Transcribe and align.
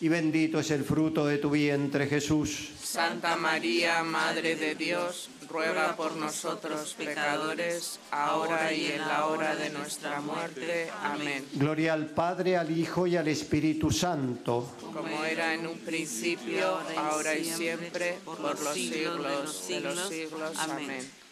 y 0.00 0.08
bendito 0.08 0.60
es 0.60 0.70
el 0.70 0.84
fruto 0.84 1.26
de 1.26 1.38
tu 1.38 1.50
vientre, 1.50 2.06
Jesús. 2.06 2.70
Santa 2.82 3.36
María, 3.36 4.02
Madre 4.02 4.56
de 4.56 4.74
Dios, 4.74 5.30
ruega 5.48 5.96
por 5.96 6.16
nosotros 6.16 6.94
pecadores, 6.94 8.00
ahora 8.10 8.72
y 8.72 8.86
en 8.86 8.98
la 9.00 9.26
hora 9.26 9.54
de 9.54 9.70
nuestra 9.70 10.20
muerte. 10.20 10.88
Amén. 11.02 11.44
Gloria 11.54 11.92
al 11.92 12.06
Padre, 12.06 12.56
al 12.56 12.76
Hijo 12.76 13.06
y 13.06 13.16
al 13.16 13.28
Espíritu 13.28 13.90
Santo. 13.90 14.74
Como 14.92 15.24
era 15.24 15.54
en 15.54 15.66
un 15.66 15.78
principio, 15.78 16.78
ahora 16.96 17.36
y 17.36 17.44
siempre, 17.44 18.18
por 18.24 18.40
los 18.40 18.74
siglos 18.74 19.68
de 19.68 19.80
los 19.80 20.08
siglos. 20.08 20.58
Amén. 20.58 21.22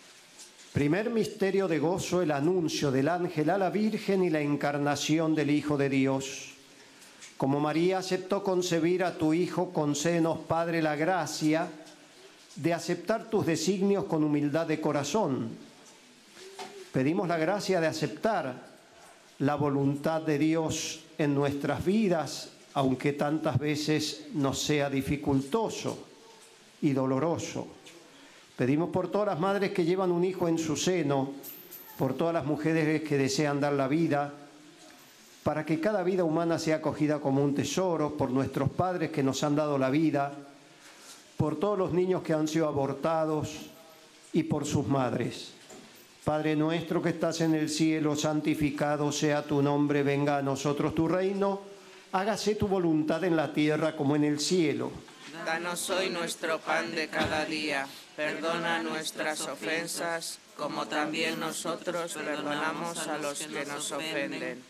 Primer 0.72 1.10
misterio 1.10 1.66
de 1.66 1.80
gozo, 1.80 2.22
el 2.22 2.30
anuncio 2.30 2.92
del 2.92 3.08
ángel 3.08 3.50
a 3.50 3.58
la 3.58 3.70
Virgen 3.70 4.22
y 4.22 4.30
la 4.30 4.40
encarnación 4.40 5.34
del 5.34 5.50
Hijo 5.50 5.76
de 5.76 5.88
Dios. 5.88 6.49
Como 7.40 7.58
María 7.58 7.96
aceptó 7.96 8.44
concebir 8.44 9.02
a 9.02 9.16
tu 9.16 9.32
Hijo, 9.32 9.72
concédenos, 9.72 10.40
Padre, 10.40 10.82
la 10.82 10.94
gracia 10.94 11.70
de 12.56 12.74
aceptar 12.74 13.30
tus 13.30 13.46
designios 13.46 14.04
con 14.04 14.22
humildad 14.22 14.66
de 14.66 14.78
corazón. 14.78 15.48
Pedimos 16.92 17.26
la 17.26 17.38
gracia 17.38 17.80
de 17.80 17.86
aceptar 17.86 18.56
la 19.38 19.54
voluntad 19.54 20.20
de 20.20 20.36
Dios 20.36 21.00
en 21.16 21.34
nuestras 21.34 21.82
vidas, 21.82 22.50
aunque 22.74 23.14
tantas 23.14 23.58
veces 23.58 24.26
nos 24.34 24.60
sea 24.60 24.90
dificultoso 24.90 25.96
y 26.82 26.92
doloroso. 26.92 27.68
Pedimos 28.54 28.90
por 28.90 29.10
todas 29.10 29.28
las 29.28 29.40
madres 29.40 29.70
que 29.70 29.86
llevan 29.86 30.12
un 30.12 30.24
hijo 30.24 30.46
en 30.46 30.58
su 30.58 30.76
seno, 30.76 31.32
por 31.96 32.12
todas 32.12 32.34
las 32.34 32.44
mujeres 32.44 33.00
que 33.00 33.16
desean 33.16 33.60
dar 33.60 33.72
la 33.72 33.88
vida, 33.88 34.30
para 35.42 35.64
que 35.64 35.80
cada 35.80 36.02
vida 36.02 36.24
humana 36.24 36.58
sea 36.58 36.76
acogida 36.76 37.20
como 37.20 37.42
un 37.42 37.54
tesoro, 37.54 38.16
por 38.16 38.30
nuestros 38.30 38.70
padres 38.70 39.10
que 39.10 39.22
nos 39.22 39.42
han 39.42 39.56
dado 39.56 39.78
la 39.78 39.90
vida, 39.90 40.32
por 41.36 41.58
todos 41.58 41.78
los 41.78 41.92
niños 41.92 42.22
que 42.22 42.34
han 42.34 42.46
sido 42.46 42.68
abortados 42.68 43.70
y 44.32 44.42
por 44.42 44.66
sus 44.66 44.86
madres. 44.86 45.52
Padre 46.24 46.54
nuestro 46.54 47.00
que 47.00 47.08
estás 47.08 47.40
en 47.40 47.54
el 47.54 47.70
cielo, 47.70 48.14
santificado 48.14 49.10
sea 49.10 49.42
tu 49.42 49.62
nombre, 49.62 50.02
venga 50.02 50.36
a 50.36 50.42
nosotros 50.42 50.94
tu 50.94 51.08
reino, 51.08 51.62
hágase 52.12 52.56
tu 52.56 52.68
voluntad 52.68 53.24
en 53.24 53.36
la 53.36 53.54
tierra 53.54 53.96
como 53.96 54.16
en 54.16 54.24
el 54.24 54.38
cielo. 54.38 54.90
Danos 55.46 55.88
hoy 55.88 56.10
nuestro 56.10 56.58
pan 56.58 56.94
de 56.94 57.08
cada 57.08 57.46
día, 57.46 57.86
perdona 58.14 58.82
nuestras 58.82 59.40
ofensas, 59.48 60.38
como 60.58 60.86
también 60.86 61.40
nosotros 61.40 62.12
perdonamos 62.12 63.08
a 63.08 63.16
los 63.16 63.38
que 63.38 63.64
nos 63.64 63.90
ofenden. 63.90 64.69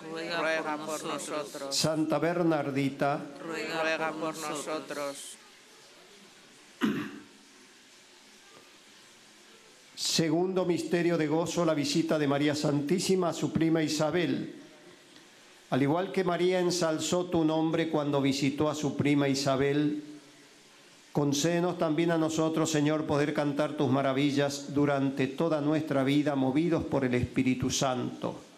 Ruega 0.11 0.77
por 0.85 1.03
nosotros. 1.05 1.75
Santa 1.75 2.19
Bernardita, 2.19 3.21
Ruega 3.41 4.11
por 4.11 4.37
nosotros. 4.37 5.37
Segundo 9.95 10.65
misterio 10.65 11.17
de 11.17 11.27
gozo, 11.27 11.63
la 11.63 11.73
visita 11.73 12.19
de 12.19 12.27
María 12.27 12.55
Santísima 12.55 13.29
a 13.29 13.33
su 13.33 13.53
prima 13.53 13.81
Isabel. 13.81 14.55
Al 15.69 15.81
igual 15.81 16.11
que 16.11 16.25
María 16.25 16.59
ensalzó 16.59 17.25
tu 17.25 17.45
nombre 17.45 17.89
cuando 17.89 18.21
visitó 18.21 18.69
a 18.69 18.75
su 18.75 18.97
prima 18.97 19.29
Isabel, 19.29 20.03
concédenos 21.13 21.77
también 21.77 22.11
a 22.11 22.17
nosotros, 22.17 22.69
Señor, 22.69 23.05
poder 23.05 23.33
cantar 23.33 23.73
tus 23.73 23.89
maravillas 23.89 24.73
durante 24.73 25.27
toda 25.27 25.61
nuestra 25.61 26.03
vida, 26.03 26.35
movidos 26.35 26.83
por 26.83 27.05
el 27.05 27.13
Espíritu 27.13 27.69
Santo. 27.69 28.50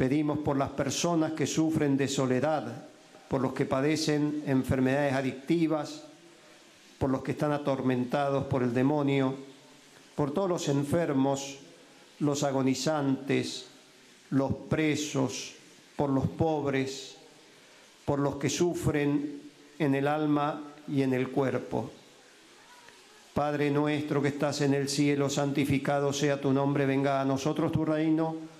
Pedimos 0.00 0.38
por 0.38 0.56
las 0.56 0.70
personas 0.70 1.32
que 1.32 1.46
sufren 1.46 1.94
de 1.98 2.08
soledad, 2.08 2.86
por 3.28 3.42
los 3.42 3.52
que 3.52 3.66
padecen 3.66 4.44
enfermedades 4.46 5.12
adictivas, 5.12 6.04
por 6.98 7.10
los 7.10 7.22
que 7.22 7.32
están 7.32 7.52
atormentados 7.52 8.46
por 8.46 8.62
el 8.62 8.72
demonio, 8.72 9.34
por 10.14 10.32
todos 10.32 10.48
los 10.48 10.68
enfermos, 10.70 11.58
los 12.20 12.44
agonizantes, 12.44 13.66
los 14.30 14.54
presos, 14.70 15.52
por 15.96 16.08
los 16.08 16.28
pobres, 16.28 17.18
por 18.06 18.20
los 18.20 18.36
que 18.36 18.48
sufren 18.48 19.42
en 19.78 19.94
el 19.94 20.08
alma 20.08 20.62
y 20.88 21.02
en 21.02 21.12
el 21.12 21.28
cuerpo. 21.28 21.90
Padre 23.34 23.70
nuestro 23.70 24.22
que 24.22 24.28
estás 24.28 24.62
en 24.62 24.72
el 24.72 24.88
cielo, 24.88 25.28
santificado 25.28 26.14
sea 26.14 26.40
tu 26.40 26.54
nombre, 26.54 26.86
venga 26.86 27.20
a 27.20 27.24
nosotros 27.26 27.70
tu 27.70 27.84
reino, 27.84 28.59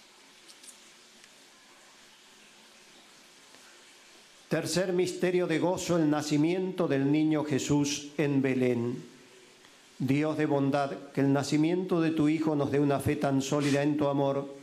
Tercer 4.51 4.91
misterio 4.91 5.47
de 5.47 5.59
gozo, 5.59 5.95
el 5.95 6.09
nacimiento 6.09 6.89
del 6.89 7.09
niño 7.09 7.45
Jesús 7.45 8.11
en 8.17 8.41
Belén. 8.41 9.01
Dios 9.97 10.37
de 10.37 10.45
bondad, 10.45 10.91
que 11.13 11.21
el 11.21 11.31
nacimiento 11.31 12.01
de 12.01 12.11
tu 12.11 12.27
Hijo 12.27 12.53
nos 12.53 12.69
dé 12.69 12.81
una 12.81 12.99
fe 12.99 13.15
tan 13.15 13.41
sólida 13.41 13.81
en 13.81 13.95
tu 13.95 14.09
amor, 14.09 14.53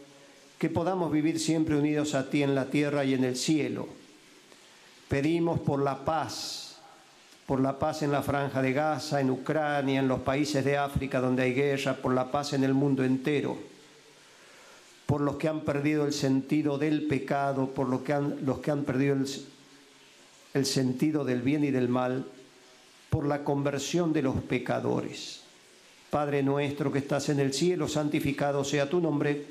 que 0.59 0.69
podamos 0.69 1.11
vivir 1.11 1.41
siempre 1.41 1.75
unidos 1.75 2.15
a 2.15 2.29
ti 2.29 2.43
en 2.43 2.55
la 2.55 2.67
tierra 2.67 3.03
y 3.07 3.15
en 3.15 3.25
el 3.25 3.35
cielo. 3.35 3.89
Pedimos 5.09 5.59
por 5.59 5.81
la 5.81 6.05
paz, 6.05 6.77
por 7.47 7.59
la 7.59 7.79
paz 7.79 8.03
en 8.03 8.13
la 8.13 8.21
franja 8.21 8.61
de 8.61 8.75
Gaza, 8.75 9.23
en 9.23 9.31
Ucrania, 9.31 10.01
en 10.01 10.09
los 10.09 10.21
países 10.21 10.67
de 10.67 10.77
África 10.77 11.19
donde 11.19 11.45
hay 11.45 11.55
guerra, 11.55 11.95
por 11.95 12.13
la 12.13 12.31
paz 12.31 12.53
en 12.53 12.63
el 12.63 12.75
mundo 12.75 13.05
entero, 13.05 13.57
por 15.07 15.23
los 15.23 15.37
que 15.37 15.49
han 15.49 15.63
perdido 15.63 16.05
el 16.05 16.13
sentido 16.13 16.77
del 16.77 17.07
pecado, 17.07 17.69
por 17.69 17.89
los 17.89 18.03
que 18.03 18.13
han, 18.13 18.45
los 18.45 18.59
que 18.59 18.71
han 18.71 18.85
perdido 18.85 19.15
el, 19.15 19.27
el 20.59 20.67
sentido 20.67 21.25
del 21.25 21.43
bien 21.43 21.65
y 21.65 21.71
del 21.71 21.89
mal, 21.89 22.27
por 23.11 23.27
la 23.27 23.45
conversión 23.45 24.13
de 24.13 24.23
los 24.23 24.37
pecadores. 24.43 25.41
Padre 26.11 26.43
nuestro 26.43 26.93
que 26.93 26.99
estás 26.99 27.29
en 27.29 27.41
el 27.41 27.53
cielo, 27.53 27.89
santificado 27.89 28.65
sea 28.65 28.89
tu 28.89 29.01
nombre. 29.01 29.45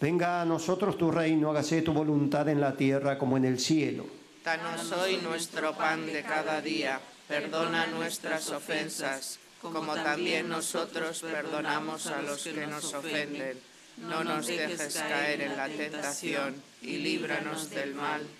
Venga 0.00 0.40
a 0.40 0.44
nosotros 0.44 0.96
tu 0.96 1.10
reino, 1.10 1.50
hágase 1.50 1.82
tu 1.82 1.92
voluntad 1.92 2.48
en 2.48 2.60
la 2.60 2.76
tierra 2.76 3.18
como 3.18 3.36
en 3.36 3.44
el 3.44 3.58
cielo. 3.58 4.06
Danos 4.44 4.92
hoy 4.92 5.18
nuestro 5.18 5.74
pan 5.74 6.06
de 6.06 6.22
cada 6.22 6.60
día. 6.62 7.00
Perdona 7.28 7.86
nuestras 7.86 8.50
ofensas, 8.50 9.38
como 9.60 9.94
también 9.94 10.48
nosotros 10.48 11.20
perdonamos 11.20 12.06
a 12.06 12.22
los 12.22 12.42
que 12.42 12.66
nos 12.66 12.92
ofenden. 12.94 13.58
No 13.98 14.24
nos 14.24 14.46
dejes 14.46 14.94
caer 14.94 15.42
en 15.42 15.56
la 15.56 15.68
tentación 15.68 16.54
y 16.80 16.96
líbranos 16.96 17.70
del 17.70 17.94
mal. 17.94 18.26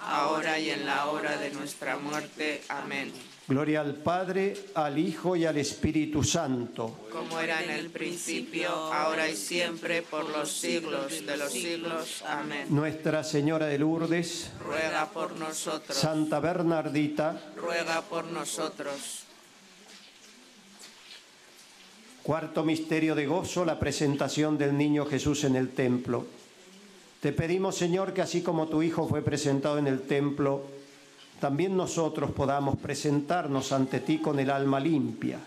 ahora 0.00 0.58
y 0.58 0.70
en 0.70 0.86
la 0.86 1.06
hora 1.06 1.36
de 1.36 1.50
nuestra 1.50 1.96
muerte. 1.96 2.62
Amén. 2.68 3.12
Gloria 3.46 3.82
al 3.82 3.94
Padre, 3.96 4.54
al 4.74 4.98
Hijo 4.98 5.36
y 5.36 5.44
al 5.44 5.58
Espíritu 5.58 6.24
Santo. 6.24 7.06
Como 7.12 7.38
era 7.38 7.62
en 7.62 7.70
el 7.70 7.90
principio, 7.90 8.70
ahora 8.70 9.28
y 9.28 9.36
siempre, 9.36 10.00
por 10.00 10.26
los 10.30 10.50
siglos 10.50 11.26
de 11.26 11.36
los 11.36 11.52
siglos. 11.52 12.24
Amén. 12.26 12.66
Nuestra 12.70 13.22
Señora 13.22 13.66
de 13.66 13.78
Lourdes, 13.78 14.50
ruega 14.64 15.10
por 15.10 15.36
nosotros. 15.36 15.96
Santa 15.96 16.40
Bernardita, 16.40 17.38
ruega 17.56 18.00
por 18.00 18.24
nosotros. 18.24 19.24
Cuarto 22.22 22.64
misterio 22.64 23.14
de 23.14 23.26
gozo, 23.26 23.66
la 23.66 23.78
presentación 23.78 24.56
del 24.56 24.78
niño 24.78 25.04
Jesús 25.04 25.44
en 25.44 25.56
el 25.56 25.68
templo. 25.74 26.24
Te 27.24 27.32
pedimos, 27.32 27.74
Señor, 27.74 28.12
que 28.12 28.20
así 28.20 28.42
como 28.42 28.68
tu 28.68 28.82
Hijo 28.82 29.08
fue 29.08 29.22
presentado 29.22 29.78
en 29.78 29.86
el 29.86 30.02
templo, 30.02 30.60
también 31.40 31.74
nosotros 31.74 32.32
podamos 32.32 32.76
presentarnos 32.76 33.72
ante 33.72 34.00
ti 34.00 34.18
con 34.18 34.38
el 34.40 34.50
alma 34.50 34.78
limpia. 34.78 35.38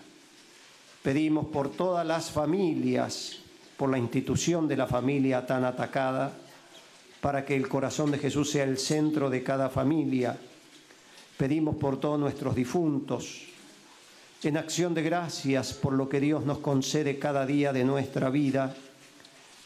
Pedimos 1.04 1.46
por 1.46 1.70
todas 1.70 2.04
las 2.04 2.32
familias, 2.32 3.36
por 3.76 3.90
la 3.90 3.98
institución 3.98 4.66
de 4.66 4.76
la 4.76 4.88
familia 4.88 5.46
tan 5.46 5.64
atacada, 5.64 6.32
para 7.20 7.44
que 7.44 7.54
el 7.54 7.68
corazón 7.68 8.10
de 8.10 8.18
Jesús 8.18 8.50
sea 8.50 8.64
el 8.64 8.76
centro 8.76 9.30
de 9.30 9.44
cada 9.44 9.68
familia. 9.68 10.36
Pedimos 11.36 11.76
por 11.76 12.00
todos 12.00 12.18
nuestros 12.18 12.56
difuntos, 12.56 13.44
en 14.42 14.56
acción 14.56 14.94
de 14.94 15.04
gracias 15.04 15.74
por 15.74 15.92
lo 15.92 16.08
que 16.08 16.18
Dios 16.18 16.44
nos 16.44 16.58
concede 16.58 17.20
cada 17.20 17.46
día 17.46 17.72
de 17.72 17.84
nuestra 17.84 18.30
vida 18.30 18.74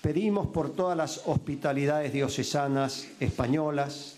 Pedimos 0.02 0.48
por 0.48 0.70
todas 0.70 0.96
las 0.96 1.22
hospitalidades 1.26 2.12
diocesanas 2.12 3.06
españolas, 3.20 4.16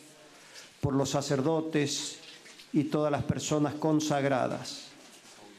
por 0.80 0.94
los 0.94 1.10
sacerdotes 1.10 2.20
y 2.72 2.84
todas 2.84 3.12
las 3.12 3.22
personas 3.22 3.74
consagradas. 3.74 4.86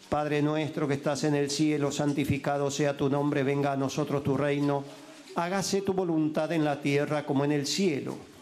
Padre 0.09 0.41
nuestro 0.41 0.87
que 0.87 0.95
estás 0.95 1.25
en 1.25 1.35
el 1.35 1.51
cielo, 1.51 1.91
santificado 1.91 2.71
sea 2.71 2.97
tu 2.97 3.07
nombre, 3.07 3.43
venga 3.43 3.73
a 3.73 3.77
nosotros 3.77 4.23
tu 4.23 4.35
reino, 4.35 4.83
hágase 5.35 5.83
tu 5.83 5.93
voluntad 5.93 6.51
en 6.51 6.65
la 6.65 6.81
tierra 6.81 7.23
como 7.23 7.45
en 7.45 7.51
el 7.51 7.67
cielo. 7.67 8.15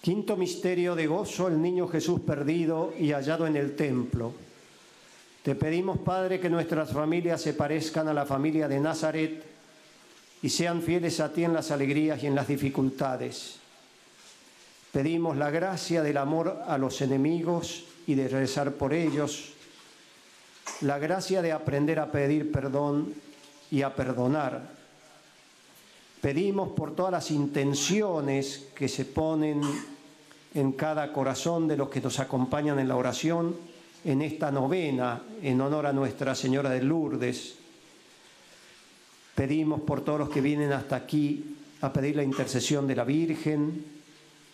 Quinto 0.00 0.36
misterio 0.36 0.94
de 0.94 1.06
gozo, 1.06 1.48
el 1.48 1.60
niño 1.60 1.88
Jesús 1.88 2.20
perdido 2.20 2.92
y 2.98 3.12
hallado 3.12 3.46
en 3.46 3.56
el 3.56 3.74
templo. 3.74 4.32
Te 5.42 5.54
pedimos, 5.54 5.98
Padre, 5.98 6.38
que 6.38 6.48
nuestras 6.48 6.92
familias 6.92 7.42
se 7.42 7.54
parezcan 7.54 8.06
a 8.08 8.14
la 8.14 8.24
familia 8.24 8.68
de 8.68 8.80
Nazaret 8.80 9.42
y 10.42 10.48
sean 10.48 10.82
fieles 10.82 11.20
a 11.20 11.32
ti 11.32 11.44
en 11.44 11.52
las 11.52 11.70
alegrías 11.70 12.22
y 12.22 12.26
en 12.26 12.34
las 12.34 12.46
dificultades. 12.46 13.56
Pedimos 14.92 15.36
la 15.36 15.50
gracia 15.50 16.02
del 16.02 16.16
amor 16.16 16.62
a 16.66 16.78
los 16.78 17.00
enemigos 17.00 17.84
y 18.06 18.14
de 18.14 18.28
rezar 18.28 18.72
por 18.72 18.94
ellos, 18.94 19.52
la 20.80 20.98
gracia 20.98 21.42
de 21.42 21.52
aprender 21.52 21.98
a 21.98 22.10
pedir 22.10 22.52
perdón 22.52 23.14
y 23.70 23.82
a 23.82 23.94
perdonar. 23.94 24.77
Pedimos 26.20 26.70
por 26.70 26.96
todas 26.96 27.12
las 27.12 27.30
intenciones 27.30 28.68
que 28.74 28.88
se 28.88 29.04
ponen 29.04 29.60
en 30.54 30.72
cada 30.72 31.12
corazón 31.12 31.68
de 31.68 31.76
los 31.76 31.88
que 31.88 32.00
nos 32.00 32.18
acompañan 32.18 32.78
en 32.78 32.88
la 32.88 32.96
oración, 32.96 33.54
en 34.04 34.22
esta 34.22 34.50
novena 34.50 35.22
en 35.42 35.60
honor 35.60 35.86
a 35.86 35.92
Nuestra 35.92 36.34
Señora 36.34 36.70
de 36.70 36.82
Lourdes. 36.82 37.54
Pedimos 39.34 39.82
por 39.82 40.00
todos 40.00 40.18
los 40.18 40.30
que 40.30 40.40
vienen 40.40 40.72
hasta 40.72 40.96
aquí 40.96 41.56
a 41.80 41.92
pedir 41.92 42.16
la 42.16 42.24
intercesión 42.24 42.88
de 42.88 42.96
la 42.96 43.04
Virgen 43.04 43.84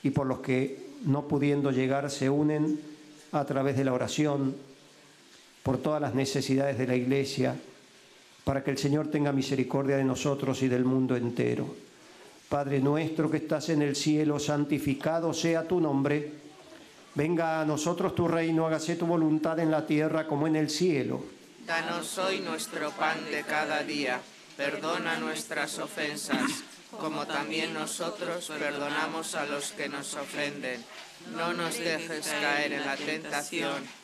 y 0.02 0.10
por 0.10 0.26
los 0.26 0.40
que 0.40 0.88
no 1.06 1.26
pudiendo 1.26 1.70
llegar 1.70 2.10
se 2.10 2.28
unen 2.28 2.78
a 3.32 3.44
través 3.44 3.76
de 3.76 3.84
la 3.84 3.94
oración, 3.94 4.54
por 5.62 5.78
todas 5.78 6.00
las 6.00 6.14
necesidades 6.14 6.76
de 6.76 6.86
la 6.86 6.94
Iglesia, 6.94 7.56
para 8.44 8.62
que 8.62 8.70
el 8.70 8.78
Señor 8.78 9.10
tenga 9.10 9.32
misericordia 9.32 9.96
de 9.96 10.04
nosotros 10.04 10.62
y 10.62 10.68
del 10.68 10.84
mundo 10.84 11.16
entero. 11.16 11.74
Padre 12.48 12.78
nuestro 12.78 13.30
que 13.30 13.38
estás 13.38 13.70
en 13.70 13.82
el 13.82 13.96
cielo, 13.96 14.38
santificado 14.38 15.32
sea 15.32 15.66
tu 15.66 15.80
nombre. 15.80 16.30
Venga 17.14 17.60
a 17.60 17.64
nosotros 17.64 18.14
tu 18.14 18.28
reino, 18.28 18.66
hágase 18.66 18.96
tu 18.96 19.06
voluntad 19.06 19.58
en 19.58 19.70
la 19.70 19.86
tierra 19.86 20.26
como 20.26 20.46
en 20.46 20.56
el 20.56 20.68
cielo. 20.68 21.24
Danos 21.66 22.18
hoy 22.18 22.40
nuestro 22.40 22.90
pan 22.90 23.18
de 23.30 23.42
cada 23.42 23.82
día. 23.82 24.20
Perdona 24.56 25.16
nuestras 25.16 25.78
ofensas, 25.78 26.62
como 26.90 27.26
también 27.26 27.72
nosotros 27.72 28.52
perdonamos 28.56 29.34
a 29.34 29.46
los 29.46 29.72
que 29.72 29.88
nos 29.88 30.14
ofenden. 30.14 30.84
No 31.34 31.54
nos 31.54 31.78
dejes 31.78 32.28
caer 32.28 32.74
en 32.74 32.84
la 32.84 32.96
tentación 32.96 34.03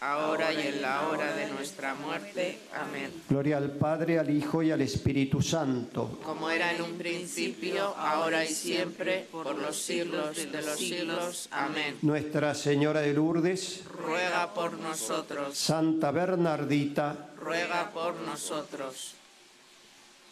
ahora 0.00 0.52
y 0.52 0.66
en 0.66 0.82
la 0.82 1.08
hora 1.08 1.34
de 1.34 1.48
nuestra 1.50 1.94
muerte. 1.94 2.58
Amén. 2.74 3.12
Gloria 3.28 3.56
al 3.56 3.70
Padre, 3.72 4.18
al 4.18 4.30
Hijo 4.30 4.62
y 4.62 4.70
al 4.70 4.80
Espíritu 4.80 5.40
Santo. 5.42 6.20
Como 6.22 6.50
era 6.50 6.72
en 6.74 6.82
un 6.82 6.98
principio, 6.98 7.94
ahora 7.96 8.44
y 8.44 8.48
siempre, 8.48 9.26
por 9.32 9.56
los 9.56 9.76
siglos 9.76 10.36
de 10.36 10.62
los 10.62 10.78
siglos. 10.78 11.48
Amén. 11.50 11.96
Nuestra 12.02 12.54
Señora 12.54 13.00
de 13.00 13.14
Lourdes, 13.14 13.84
Ruega 13.86 14.52
por 14.52 14.78
nosotros, 14.78 15.56
Santa 15.56 16.10
Bernardita, 16.10 17.30
ruega 17.38 17.90
por 17.92 18.14
nosotros. 18.20 19.14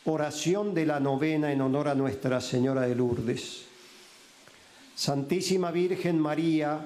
oración 0.05 0.75
de 0.75 0.87
la 0.87 1.01
novena 1.01 1.51
en 1.51 1.63
honor 1.63 1.89
a 1.89 1.95
Nuestra 1.95 2.41
Señora 2.41 2.83
de 2.83 2.95
Lourdes. 2.95 3.63
Santísima 4.95 5.73
Virgen 5.73 6.21
María, 6.21 6.79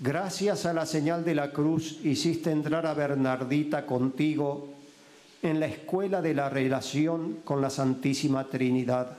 gracias 0.00 0.66
a 0.66 0.72
la 0.72 0.86
señal 0.86 1.24
de 1.24 1.34
la 1.34 1.52
cruz 1.52 1.98
hiciste 2.04 2.50
entrar 2.50 2.86
a 2.86 2.94
Bernardita 2.94 3.86
contigo 3.86 4.68
en 5.42 5.60
la 5.60 5.66
escuela 5.66 6.22
de 6.22 6.34
la 6.34 6.48
relación 6.48 7.38
con 7.44 7.60
la 7.60 7.70
Santísima 7.70 8.48
Trinidad. 8.48 9.18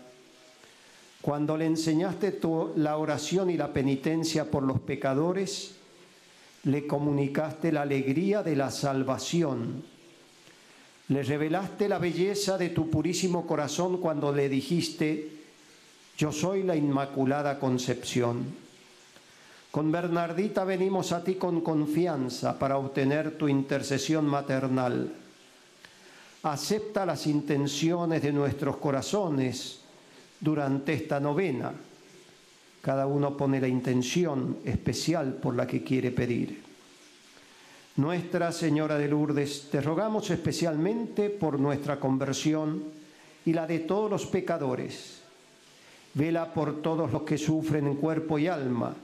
Cuando 1.21 1.55
le 1.55 1.65
enseñaste 1.65 2.39
la 2.75 2.97
oración 2.97 3.49
y 3.49 3.57
la 3.57 3.71
penitencia 3.71 4.51
por 4.51 4.63
los 4.63 4.81
pecadores, 4.81 5.75
le 6.63 6.87
comunicaste 6.87 7.71
la 7.71 7.81
alegría 7.81 8.43
de 8.43 8.55
la 8.55 8.71
salvación. 8.71 9.83
Le 11.09 11.23
revelaste 11.23 11.89
la 11.89 11.99
belleza 11.99 12.57
de 12.57 12.69
tu 12.69 12.89
purísimo 12.89 13.45
corazón 13.45 13.97
cuando 13.97 14.33
le 14.33 14.47
dijiste, 14.49 15.29
yo 16.17 16.31
soy 16.31 16.63
la 16.63 16.75
Inmaculada 16.75 17.59
Concepción. 17.59 18.45
Con 19.73 19.91
Bernardita 19.91 20.63
venimos 20.65 21.11
a 21.13 21.23
ti 21.23 21.33
con 21.33 21.61
confianza 21.61 22.59
para 22.59 22.77
obtener 22.77 23.39
tu 23.39 23.47
intercesión 23.47 24.23
maternal. 24.23 25.11
Acepta 26.43 27.07
las 27.07 27.25
intenciones 27.25 28.21
de 28.21 28.31
nuestros 28.31 28.77
corazones 28.77 29.79
durante 30.39 30.93
esta 30.93 31.19
novena. 31.19 31.73
Cada 32.83 33.07
uno 33.07 33.35
pone 33.35 33.59
la 33.59 33.67
intención 33.67 34.59
especial 34.63 35.33
por 35.41 35.55
la 35.55 35.65
que 35.65 35.83
quiere 35.83 36.11
pedir. 36.11 36.61
Nuestra 37.95 38.51
Señora 38.51 38.99
de 38.99 39.07
Lourdes, 39.07 39.69
te 39.71 39.81
rogamos 39.81 40.29
especialmente 40.29 41.31
por 41.31 41.59
nuestra 41.59 41.99
conversión 41.99 42.83
y 43.43 43.53
la 43.53 43.65
de 43.65 43.79
todos 43.79 44.11
los 44.11 44.27
pecadores. 44.27 45.23
Vela 46.13 46.53
por 46.53 46.83
todos 46.83 47.11
los 47.11 47.23
que 47.23 47.39
sufren 47.39 47.87
en 47.87 47.95
cuerpo 47.95 48.37
y 48.37 48.45
alma, 48.45 48.95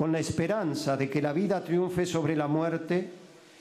con 0.00 0.12
la 0.12 0.18
esperanza 0.18 0.96
de 0.96 1.10
que 1.10 1.20
la 1.20 1.34
vida 1.34 1.62
triunfe 1.62 2.06
sobre 2.06 2.34
la 2.34 2.48
muerte. 2.48 3.10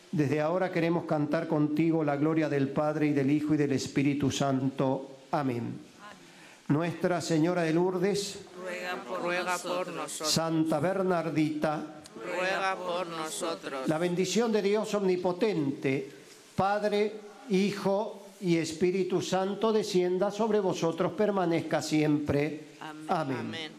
Desde 0.10 0.39
ahora 0.39 0.71
queremos 0.71 1.04
cantar 1.04 1.49
contigo 1.49 2.02
la 2.02 2.15
gloria 2.15 2.47
del 2.47 2.69
Padre 2.69 3.08
y 3.08 3.12
del 3.12 3.30
Hijo 3.30 3.56
y 3.56 3.58
del 3.58 3.73
Espíritu 3.73 4.32
Santo. 4.32 5.17
Amén. 5.32 5.78
Nuestra 6.69 7.19
Señora 7.19 7.63
de 7.63 7.73
Lourdes, 7.73 8.39
Ruega 8.58 9.04
por, 9.06 9.21
ruega 9.21 9.58
por 9.58 9.88
nosotros. 9.89 10.32
Santa 10.32 10.80
Bernardita, 10.80 12.02
Ruega 12.25 12.78
por 12.78 13.08
nosotros. 13.08 13.89
La 13.89 13.97
bendición 13.97 14.49
de 14.54 14.62
Dios 14.62 14.93
omnipotente, 14.93 16.10
Padre, 16.56 17.19
Hijo 17.49 18.28
y 18.39 18.56
Espíritu 18.56 19.21
Santo, 19.21 19.73
descienda 19.73 20.32
sobre 20.32 20.62
vosotros, 20.62 21.12
permanezca 21.12 21.82
siempre. 21.82 22.69
Amén. 23.10 23.38
Amén. 23.38 23.78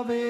Ave, 0.00 0.25